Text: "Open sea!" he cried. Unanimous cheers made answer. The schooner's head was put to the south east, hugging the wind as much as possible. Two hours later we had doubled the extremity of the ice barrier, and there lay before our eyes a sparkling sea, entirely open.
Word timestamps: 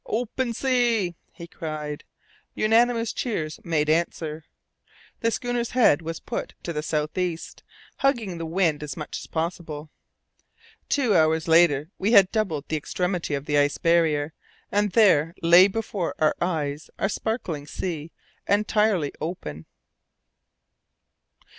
"Open 0.07 0.51
sea!" 0.51 1.13
he 1.31 1.45
cried. 1.45 2.03
Unanimous 2.55 3.13
cheers 3.13 3.59
made 3.63 3.87
answer. 3.87 4.45
The 5.19 5.29
schooner's 5.29 5.69
head 5.77 6.01
was 6.01 6.19
put 6.19 6.55
to 6.63 6.73
the 6.73 6.81
south 6.81 7.19
east, 7.19 7.61
hugging 7.97 8.39
the 8.39 8.47
wind 8.47 8.81
as 8.81 8.97
much 8.97 9.19
as 9.19 9.27
possible. 9.27 9.91
Two 10.89 11.13
hours 11.15 11.47
later 11.47 11.91
we 11.99 12.13
had 12.13 12.31
doubled 12.31 12.67
the 12.67 12.77
extremity 12.77 13.35
of 13.35 13.45
the 13.45 13.59
ice 13.59 13.77
barrier, 13.77 14.33
and 14.71 14.93
there 14.93 15.35
lay 15.43 15.67
before 15.67 16.15
our 16.17 16.35
eyes 16.41 16.89
a 16.97 17.07
sparkling 17.07 17.67
sea, 17.67 18.11
entirely 18.47 19.11
open. 19.21 19.67